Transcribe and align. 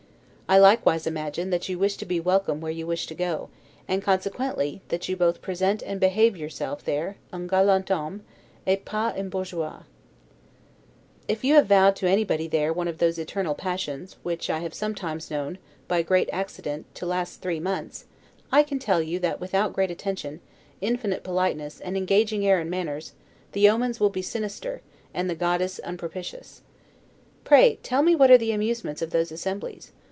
I 0.49 0.57
likewise 0.57 1.07
imagine, 1.07 1.49
that 1.51 1.69
you 1.69 1.79
wish 1.79 1.95
to 1.95 2.05
be 2.05 2.19
welcome 2.19 2.59
where 2.59 2.73
you 2.73 2.85
wish 2.85 3.07
to 3.07 3.15
go; 3.15 3.47
and 3.87 4.03
consequently, 4.03 4.81
that 4.89 5.07
you 5.07 5.15
both 5.15 5.41
present 5.41 5.81
and 5.81 5.97
behave 5.97 6.35
yourself 6.35 6.83
there 6.83 7.15
'en 7.31 7.47
galant 7.47 7.87
homme, 7.87 8.21
et 8.67 8.83
pas 8.83 9.15
in 9.15 9.29
bourgeois'. 9.29 9.83
If 11.29 11.45
you 11.45 11.53
have 11.53 11.67
vowed 11.67 11.95
to 11.95 12.05
anybody 12.05 12.49
there 12.49 12.73
one 12.73 12.89
of 12.89 12.97
those 12.97 13.17
eternal 13.17 13.55
passions 13.55 14.17
which 14.23 14.49
I 14.49 14.59
have 14.59 14.73
sometimes 14.73 15.31
known, 15.31 15.57
by 15.87 16.01
great 16.01 16.29
accident, 16.33 17.01
last 17.01 17.39
three 17.39 17.61
months, 17.61 18.03
I 18.51 18.61
can 18.61 18.77
tell 18.77 19.01
you 19.01 19.19
that 19.19 19.39
without 19.39 19.71
great 19.71 19.89
attention, 19.89 20.41
infinite 20.81 21.23
politeness, 21.23 21.79
and 21.79 21.95
engaging 21.95 22.45
air 22.45 22.59
and 22.59 22.69
manners, 22.69 23.13
the 23.53 23.69
omens 23.69 24.01
will 24.01 24.09
be 24.09 24.21
sinister, 24.21 24.81
and 25.13 25.29
the 25.29 25.33
goddess 25.33 25.79
unpropitious. 25.79 26.61
Pray 27.45 27.79
tell 27.83 28.03
me 28.03 28.17
what 28.17 28.29
are 28.29 28.37
the 28.37 28.51
amusements 28.51 29.01
of 29.01 29.11
those 29.11 29.31
assemblies? 29.31 29.93